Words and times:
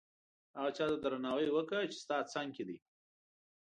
هغه 0.57 0.71
چاته 0.77 0.97
درناوی 1.03 1.47
وکړه 1.51 1.81
چې 1.91 1.97
ستا 2.03 2.17
څنګ 2.33 2.49
کې 2.55 2.63
دي. 2.69 2.77